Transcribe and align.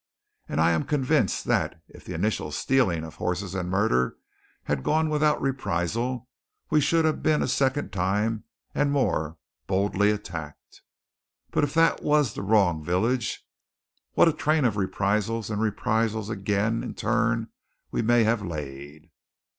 And 0.49 0.59
I 0.59 0.71
am 0.71 0.83
convinced 0.85 1.45
that 1.45 1.79
if 1.87 2.03
the 2.03 2.15
initial 2.15 2.51
stealing 2.51 3.03
of 3.03 3.17
horses 3.17 3.53
and 3.53 3.69
murder 3.69 4.17
had 4.63 4.81
gone 4.81 5.11
without 5.11 5.39
reprisal, 5.39 6.27
we 6.71 6.81
should 6.81 7.05
have 7.05 7.21
been 7.21 7.43
a 7.43 7.47
second 7.47 7.93
time 7.93 8.45
and 8.73 8.91
more 8.91 9.37
boldly 9.67 10.09
attacked. 10.09 10.81
But 11.51 11.63
if 11.63 11.75
that 11.75 12.01
was 12.01 12.33
the 12.33 12.41
wrong 12.41 12.83
village, 12.83 13.45
what 14.13 14.27
a 14.27 14.33
train 14.33 14.65
of 14.65 14.75
reprisals 14.75 15.51
and 15.51 15.61
reprisals 15.61 16.31
again 16.31 16.81
in 16.83 16.95
turn 16.95 17.49
we 17.91 18.01
may 18.01 18.23
have 18.23 18.41
laid! 18.41 19.11